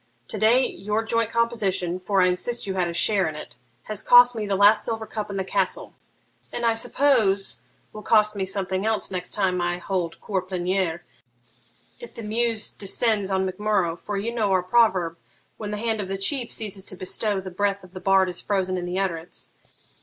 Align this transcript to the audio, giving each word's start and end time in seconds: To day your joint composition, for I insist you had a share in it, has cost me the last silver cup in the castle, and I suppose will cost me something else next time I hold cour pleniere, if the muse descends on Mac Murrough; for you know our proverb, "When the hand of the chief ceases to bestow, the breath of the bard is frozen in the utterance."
To 0.29 0.39
day 0.39 0.65
your 0.65 1.03
joint 1.03 1.29
composition, 1.29 1.99
for 1.99 2.23
I 2.23 2.27
insist 2.27 2.65
you 2.65 2.73
had 2.73 2.87
a 2.87 2.93
share 2.95 3.29
in 3.29 3.35
it, 3.35 3.55
has 3.83 4.01
cost 4.01 4.35
me 4.35 4.47
the 4.47 4.55
last 4.55 4.83
silver 4.83 5.05
cup 5.05 5.29
in 5.29 5.37
the 5.37 5.43
castle, 5.43 5.93
and 6.51 6.65
I 6.65 6.73
suppose 6.73 7.61
will 7.93 8.01
cost 8.01 8.35
me 8.35 8.43
something 8.43 8.83
else 8.83 9.11
next 9.11 9.35
time 9.35 9.61
I 9.61 9.77
hold 9.77 10.19
cour 10.19 10.41
pleniere, 10.41 11.03
if 11.99 12.15
the 12.15 12.23
muse 12.23 12.71
descends 12.71 13.29
on 13.29 13.45
Mac 13.45 13.59
Murrough; 13.59 13.95
for 13.99 14.17
you 14.17 14.33
know 14.33 14.51
our 14.51 14.63
proverb, 14.63 15.17
"When 15.57 15.69
the 15.69 15.77
hand 15.77 16.01
of 16.01 16.07
the 16.07 16.17
chief 16.17 16.51
ceases 16.51 16.83
to 16.85 16.95
bestow, 16.95 17.39
the 17.39 17.51
breath 17.51 17.83
of 17.83 17.91
the 17.93 18.01
bard 18.01 18.27
is 18.27 18.41
frozen 18.41 18.77
in 18.79 18.85
the 18.85 18.97
utterance." 18.97 19.51